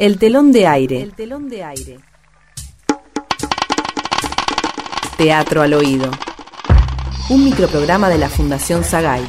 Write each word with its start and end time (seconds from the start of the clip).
El 0.00 0.16
telón 0.16 0.50
de 0.50 0.66
aire. 0.66 1.02
El 1.02 1.12
telón 1.12 1.50
de 1.50 1.62
aire. 1.62 2.00
Teatro 5.18 5.60
al 5.60 5.74
oído. 5.74 6.10
Un 7.28 7.44
microprograma 7.44 8.08
de 8.08 8.16
la 8.16 8.30
Fundación 8.30 8.82
Sagay. 8.82 9.22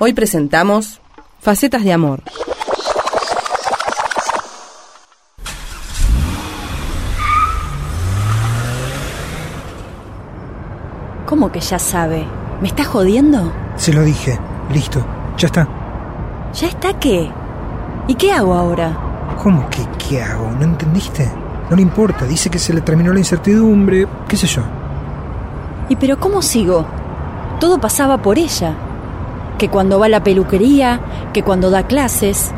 Hoy 0.00 0.12
presentamos 0.12 1.00
Facetas 1.38 1.84
de 1.84 1.92
Amor. 1.92 2.24
¿Cómo 11.26 11.52
que 11.52 11.60
ya 11.60 11.78
sabe? 11.78 12.26
¿Me 12.60 12.66
está 12.66 12.82
jodiendo? 12.82 13.52
Se 13.76 13.92
lo 13.92 14.02
dije. 14.02 14.36
Listo. 14.72 15.06
Ya 15.38 15.46
está. 15.46 15.68
¿Ya 16.54 16.66
está 16.66 16.98
qué? 16.98 17.30
¿Y 18.08 18.16
qué 18.16 18.32
hago 18.32 18.54
ahora? 18.54 19.09
¿Cómo 19.42 19.70
que 19.70 19.80
qué 19.96 20.22
hago? 20.22 20.50
¿No 20.50 20.64
entendiste? 20.64 21.26
No 21.70 21.76
le 21.76 21.80
importa. 21.80 22.26
Dice 22.26 22.50
que 22.50 22.58
se 22.58 22.74
le 22.74 22.82
terminó 22.82 23.10
la 23.10 23.20
incertidumbre. 23.20 24.06
¿Qué 24.28 24.36
sé 24.36 24.46
yo? 24.46 24.60
¿Y 25.88 25.96
pero 25.96 26.20
cómo 26.20 26.42
sigo? 26.42 26.84
Todo 27.58 27.80
pasaba 27.80 28.18
por 28.18 28.38
ella. 28.38 28.74
Que 29.56 29.70
cuando 29.70 29.98
va 29.98 30.06
a 30.06 30.08
la 30.10 30.22
peluquería, 30.22 31.00
que 31.32 31.42
cuando 31.42 31.70
da 31.70 31.86
clases. 31.86 32.50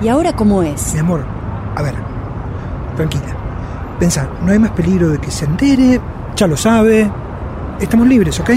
¿Y 0.00 0.08
ahora 0.08 0.32
cómo 0.34 0.62
es? 0.62 0.94
Mi 0.94 1.00
amor, 1.00 1.26
a 1.74 1.82
ver. 1.82 1.94
Tranquila. 2.96 3.36
Pensa, 3.98 4.26
no 4.42 4.52
hay 4.52 4.58
más 4.58 4.70
peligro 4.70 5.10
de 5.10 5.18
que 5.18 5.30
se 5.30 5.44
entere. 5.44 6.00
Ya 6.34 6.46
lo 6.46 6.56
sabe. 6.56 7.10
Estamos 7.78 8.06
libres, 8.06 8.40
¿ok? 8.40 8.50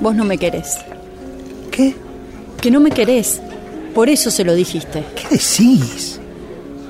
Vos 0.00 0.14
no 0.14 0.24
me 0.24 0.38
querés. 0.38 0.78
¿Qué? 1.74 1.92
Que 2.60 2.70
no 2.70 2.78
me 2.78 2.92
querés. 2.92 3.42
Por 3.96 4.08
eso 4.08 4.30
se 4.30 4.44
lo 4.44 4.54
dijiste. 4.54 5.04
¿Qué 5.16 5.22
decís? 5.22 6.20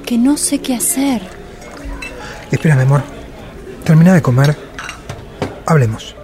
Que 0.04 0.18
no 0.18 0.36
sé 0.36 0.58
qué 0.58 0.74
hacer. 0.74 1.22
Espera, 2.50 2.76
mi 2.76 2.82
amor. 2.82 3.02
Termina 3.82 4.12
de 4.12 4.20
comer. 4.20 4.54
Hablemos. 5.64 6.14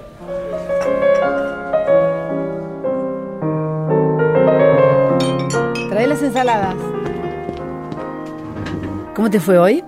Trae 5.88 6.06
las 6.06 6.22
ensaladas. 6.22 6.76
¿Cómo 9.16 9.30
te 9.30 9.40
fue 9.40 9.56
hoy? 9.56 9.82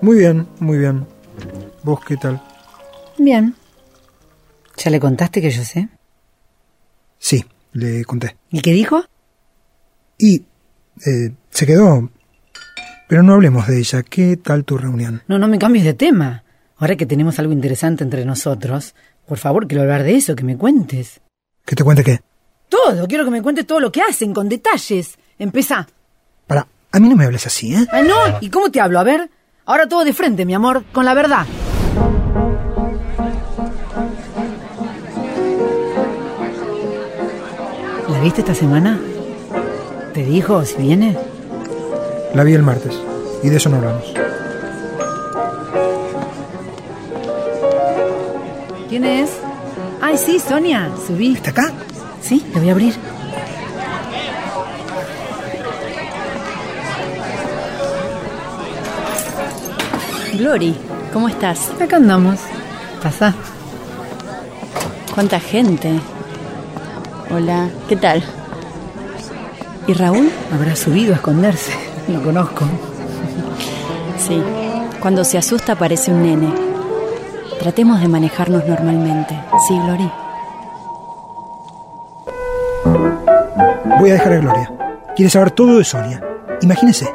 Muy 0.00 0.18
bien, 0.18 0.48
muy 0.58 0.78
bien. 0.78 1.06
¿Vos 1.84 2.00
qué 2.04 2.16
tal? 2.16 2.42
Bien. 3.18 3.54
¿Ya 4.78 4.90
le 4.90 4.98
contaste 4.98 5.40
que 5.40 5.50
yo 5.50 5.62
sé? 5.62 5.88
Sí, 7.18 7.44
le 7.74 8.04
conté. 8.04 8.36
¿Y 8.50 8.62
qué 8.62 8.72
dijo? 8.72 9.04
Y 10.16 10.44
eh, 11.04 11.34
se 11.50 11.66
quedó. 11.66 12.10
Pero 13.08 13.22
no 13.22 13.34
hablemos 13.34 13.66
de 13.66 13.78
ella. 13.78 14.02
¿Qué 14.02 14.38
tal 14.38 14.64
tu 14.64 14.78
reunión? 14.78 15.22
No, 15.28 15.38
no 15.38 15.48
me 15.48 15.58
cambies 15.58 15.84
de 15.84 15.92
tema. 15.92 16.44
Ahora 16.78 16.96
que 16.96 17.04
tenemos 17.06 17.38
algo 17.38 17.52
interesante 17.52 18.02
entre 18.02 18.24
nosotros, 18.24 18.94
por 19.26 19.38
favor, 19.38 19.66
quiero 19.66 19.82
hablar 19.82 20.02
de 20.02 20.16
eso, 20.16 20.34
que 20.34 20.44
me 20.44 20.56
cuentes. 20.56 21.20
¿Que 21.66 21.76
te 21.76 21.84
cuente 21.84 22.02
qué? 22.02 22.20
Todo, 22.68 23.06
quiero 23.06 23.24
que 23.24 23.30
me 23.30 23.42
cuentes 23.42 23.66
todo 23.66 23.80
lo 23.80 23.92
que 23.92 24.02
hacen, 24.02 24.32
con 24.32 24.48
detalles. 24.48 25.18
Empezá. 25.38 25.86
Para, 26.46 26.66
a 26.90 27.00
mí 27.00 27.08
no 27.08 27.16
me 27.16 27.24
hables 27.24 27.46
así, 27.46 27.74
¿eh? 27.74 27.86
Ah, 27.92 28.02
no, 28.02 28.38
¿y 28.40 28.50
cómo 28.50 28.70
te 28.70 28.80
hablo? 28.80 28.98
A 28.98 29.04
ver. 29.04 29.30
Ahora 29.66 29.88
todo 29.88 30.04
de 30.04 30.12
frente, 30.12 30.44
mi 30.44 30.54
amor, 30.54 30.84
con 30.92 31.04
la 31.04 31.14
verdad. 31.14 31.46
Viste 38.24 38.40
esta 38.40 38.54
semana? 38.54 38.98
¿Te 40.14 40.24
dijo 40.24 40.64
si 40.64 40.78
viene? 40.78 41.14
La 42.32 42.42
vi 42.42 42.54
el 42.54 42.62
martes. 42.62 42.98
Y 43.42 43.50
de 43.50 43.58
eso 43.58 43.68
no 43.68 43.76
hablamos. 43.76 44.14
¿Quién 48.88 49.04
es? 49.04 49.30
Ay, 50.00 50.16
sí, 50.16 50.40
Sonia. 50.40 50.90
Subí. 51.06 51.34
¿Está 51.34 51.50
acá? 51.50 51.72
Sí, 52.22 52.42
le 52.54 52.60
voy 52.60 52.68
a 52.70 52.72
abrir. 52.72 52.94
Glory, 60.32 60.74
¿cómo 61.12 61.28
estás? 61.28 61.70
Acá 61.78 61.96
andamos. 61.96 62.40
Pasa. 63.02 63.34
¿Cuánta 65.14 65.38
gente? 65.38 66.00
Hola, 67.30 67.68
¿qué 67.88 67.96
tal? 67.96 68.22
¿Y 69.86 69.92
Raúl? 69.94 70.30
Habrá 70.52 70.76
subido 70.76 71.12
a 71.12 71.16
esconderse. 71.16 71.72
Lo 72.08 72.22
conozco. 72.22 72.64
Sí. 74.18 74.42
Cuando 75.00 75.24
se 75.24 75.38
asusta 75.38 75.74
parece 75.74 76.12
un 76.12 76.22
nene. 76.22 76.52
Tratemos 77.58 78.00
de 78.00 78.08
manejarnos 78.08 78.66
normalmente. 78.66 79.38
¿Sí, 79.66 79.78
Glory? 79.78 80.10
Voy 84.00 84.10
a 84.10 84.14
dejar 84.14 84.32
a 84.34 84.38
Gloria. 84.38 84.72
Quiere 85.16 85.30
saber 85.30 85.50
todo 85.50 85.78
de 85.78 85.84
Sonia. 85.84 86.22
Imagínese. 86.60 87.08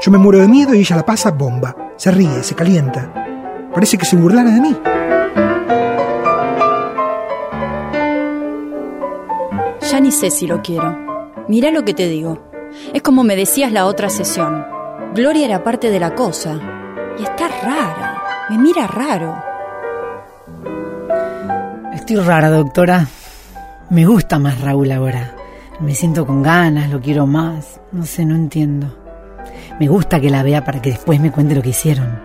Yo 0.00 0.10
me 0.10 0.18
muero 0.18 0.40
de 0.40 0.48
miedo 0.48 0.74
y 0.74 0.80
ella 0.80 0.96
la 0.96 1.06
pasa 1.06 1.30
bomba. 1.30 1.76
Se 1.96 2.10
ríe, 2.10 2.42
se 2.42 2.54
calienta. 2.54 3.12
Parece 3.72 3.96
que 3.98 4.06
se 4.06 4.16
burlara 4.16 4.50
de 4.50 4.60
mí. 4.60 4.76
Ya 9.92 10.00
ni 10.00 10.10
sé 10.10 10.30
si 10.30 10.46
lo 10.46 10.62
quiero. 10.62 10.96
Mira 11.48 11.70
lo 11.70 11.84
que 11.84 11.92
te 11.92 12.08
digo. 12.08 12.50
Es 12.94 13.02
como 13.02 13.24
me 13.24 13.36
decías 13.36 13.70
la 13.72 13.84
otra 13.84 14.08
sesión. 14.08 14.64
Gloria 15.14 15.44
era 15.44 15.62
parte 15.62 15.90
de 15.90 16.00
la 16.00 16.14
cosa. 16.14 16.58
Y 17.18 17.22
está 17.22 17.48
rara. 17.48 18.22
Me 18.48 18.56
mira 18.56 18.86
raro. 18.86 19.36
Estoy 21.92 22.16
rara, 22.16 22.48
doctora. 22.48 23.06
Me 23.90 24.06
gusta 24.06 24.38
más 24.38 24.62
Raúl 24.62 24.90
ahora. 24.92 25.36
Me 25.80 25.94
siento 25.94 26.26
con 26.26 26.42
ganas, 26.42 26.88
lo 26.88 27.02
quiero 27.02 27.26
más. 27.26 27.78
No 27.92 28.06
sé, 28.06 28.24
no 28.24 28.34
entiendo. 28.34 28.96
Me 29.78 29.88
gusta 29.88 30.22
que 30.22 30.30
la 30.30 30.42
vea 30.42 30.64
para 30.64 30.80
que 30.80 30.92
después 30.92 31.20
me 31.20 31.30
cuente 31.30 31.54
lo 31.54 31.60
que 31.60 31.68
hicieron. 31.68 32.18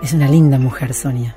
Es 0.00 0.12
una 0.12 0.28
linda 0.28 0.60
mujer, 0.60 0.94
Sonia. 0.94 1.34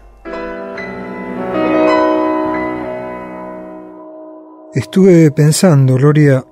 Estuve 4.78 5.32
pensando, 5.32 5.96
Gloria. 5.96 6.46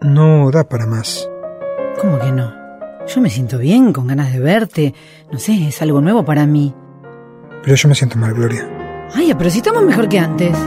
No 0.00 0.50
da 0.50 0.68
para 0.68 0.86
más. 0.86 1.30
¿Cómo 2.00 2.18
que 2.18 2.32
no? 2.32 2.52
Yo 3.06 3.20
me 3.20 3.30
siento 3.30 3.58
bien, 3.58 3.92
con 3.92 4.08
ganas 4.08 4.32
de 4.32 4.40
verte. 4.40 4.92
No 5.30 5.38
sé, 5.38 5.68
es 5.68 5.80
algo 5.82 6.00
nuevo 6.00 6.24
para 6.24 6.46
mí. 6.46 6.74
Pero 7.62 7.76
yo 7.76 7.88
me 7.88 7.94
siento 7.94 8.18
mal, 8.18 8.34
Gloria. 8.34 8.68
Ay, 9.14 9.32
pero 9.38 9.50
si 9.50 9.58
estamos 9.58 9.84
mejor 9.84 10.08
que 10.08 10.18
antes. 10.18 10.58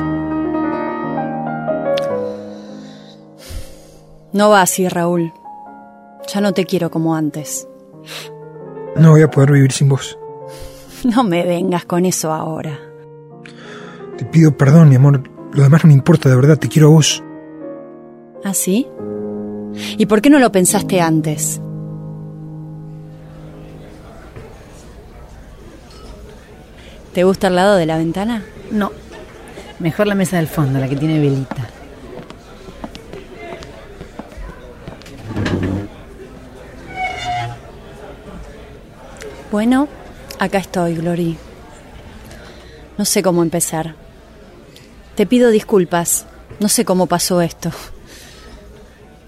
No 4.32 4.50
va 4.50 4.62
así, 4.62 4.88
Raúl. 4.88 5.34
Ya 6.34 6.40
no 6.40 6.54
te 6.54 6.64
quiero 6.64 6.90
como 6.90 7.18
antes. 7.18 7.68
No 8.96 9.12
voy 9.12 9.24
a 9.24 9.30
poder 9.30 9.52
vivir 9.52 9.74
sin 9.74 9.90
vos. 9.90 10.18
No 11.04 11.26
me 11.26 11.46
vengas 11.46 11.84
con 11.84 12.06
eso 12.06 12.32
ahora. 12.32 12.80
Te 14.18 14.24
pido 14.24 14.56
perdón, 14.56 14.88
mi 14.88 14.96
amor. 14.96 15.35
Lo 15.56 15.64
demás 15.64 15.86
no 15.86 15.88
me 15.88 15.94
importa, 15.94 16.28
de 16.28 16.36
verdad. 16.36 16.58
Te 16.58 16.68
quiero 16.68 16.90
a 16.90 16.92
vos. 16.92 17.24
¿Ah, 18.44 18.54
sí? 18.54 18.86
¿Y 19.98 20.06
por 20.06 20.22
qué 20.22 20.30
no 20.30 20.38
lo 20.40 20.52
pensaste 20.52 21.00
antes? 21.00 21.62
¿Te 27.14 27.24
gusta 27.24 27.48
el 27.48 27.56
lado 27.56 27.78
de 27.78 27.86
la 27.86 27.98
ventana? 27.98 28.44
No. 28.70 28.92
Mejor 29.80 30.08
la 30.08 30.16
mesa 30.16 30.36
del 30.36 30.48
fondo, 30.48 30.78
la 30.78 30.90
que 30.90 30.98
tiene 30.98 31.20
velita. 31.22 31.70
Bueno, 39.52 39.88
acá 40.38 40.58
estoy, 40.58 40.96
Glory. 40.96 41.38
No 42.98 43.06
sé 43.06 43.24
cómo 43.24 43.42
empezar. 43.42 44.05
Te 45.16 45.26
pido 45.26 45.50
disculpas. 45.50 46.26
No 46.60 46.68
sé 46.68 46.84
cómo 46.84 47.06
pasó 47.08 47.42
esto. 47.42 47.72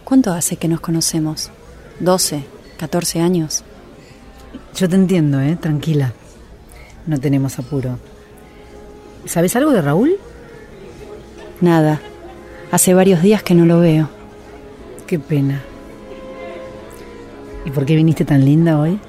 ¿Cuánto 0.03 0.33
hace 0.33 0.57
que 0.57 0.67
nos 0.67 0.81
conocemos? 0.81 1.49
¿12? 2.01 2.43
¿14 2.77 3.21
años? 3.21 3.63
Yo 4.75 4.89
te 4.89 4.95
entiendo, 4.95 5.39
¿eh? 5.39 5.55
Tranquila. 5.55 6.13
No 7.05 7.17
tenemos 7.19 7.57
apuro. 7.57 7.99
¿Sabes 9.25 9.55
algo 9.55 9.71
de 9.71 9.81
Raúl? 9.81 10.17
Nada. 11.61 12.01
Hace 12.69 12.93
varios 12.93 13.21
días 13.21 13.41
que 13.41 13.55
no 13.55 13.65
lo 13.65 13.79
veo. 13.79 14.09
Qué 15.07 15.19
pena. 15.19 15.61
¿Y 17.65 17.71
por 17.71 17.85
qué 17.85 17.95
viniste 17.95 18.25
tan 18.25 18.43
linda 18.43 18.77
hoy? 18.77 18.99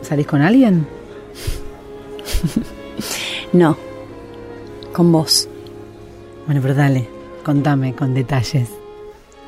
¿Salís 0.00 0.26
con 0.26 0.40
alguien? 0.42 0.86
No. 3.52 3.76
Con 4.92 5.12
vos. 5.12 5.48
Bueno, 6.46 6.60
pero 6.60 6.74
dale. 6.74 7.08
Contame 7.42 7.94
con 7.94 8.14
detalles. 8.14 8.68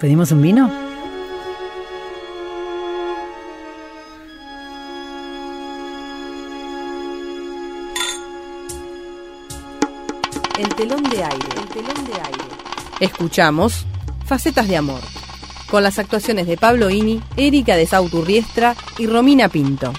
¿Pedimos 0.01 0.31
un 0.33 0.43
vino? 0.43 0.71
El 10.59 10.75
telón 10.75 11.03
de 11.05 11.25
aire. 11.25 11.49
El 11.57 11.69
telón 11.69 12.05
de 12.07 12.13
aire. 12.15 12.45
Escuchamos 13.01 13.87
Facetas 14.27 14.69
de 14.69 14.77
Amor, 14.77 15.01
con 15.71 15.83
las 15.83 15.99
actuaciones 15.99 16.47
de 16.47 16.57
Pablo 16.57 16.91
Ini, 16.91 17.23
Erika 17.37 17.77
de 17.77 17.87
Sauturriestra 17.87 18.75
y 18.99 19.07
Romina 19.07 19.49
Pinto. 19.49 19.93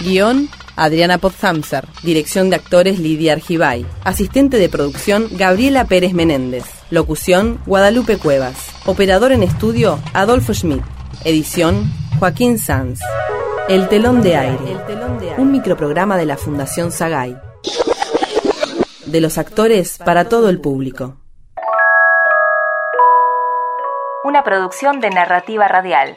Guión, 0.00 0.48
Adriana 0.76 1.18
Potzhamser. 1.18 1.86
Dirección 2.02 2.50
de 2.50 2.56
actores 2.56 2.98
Lidia 2.98 3.32
Argibay. 3.32 3.86
Asistente 4.04 4.58
de 4.58 4.68
producción 4.68 5.28
Gabriela 5.32 5.84
Pérez 5.84 6.12
Menéndez. 6.12 6.64
Locución 6.90 7.60
Guadalupe 7.66 8.18
Cuevas. 8.18 8.70
Operador 8.86 9.32
en 9.32 9.42
estudio 9.42 9.98
Adolfo 10.12 10.52
Schmidt. 10.52 10.82
Edición 11.24 11.90
Joaquín 12.18 12.58
Sanz. 12.58 13.00
El 13.68 13.88
telón 13.88 14.22
de 14.22 14.36
aire. 14.36 14.76
Un 15.38 15.52
microprograma 15.52 16.16
de 16.16 16.26
la 16.26 16.36
Fundación 16.36 16.92
Sagay. 16.92 17.36
De 19.06 19.20
los 19.20 19.38
actores 19.38 19.98
para 19.98 20.28
todo 20.28 20.48
el 20.48 20.60
público. 20.60 21.16
Una 24.24 24.42
producción 24.42 25.00
de 25.00 25.10
narrativa 25.10 25.68
radial 25.68 26.14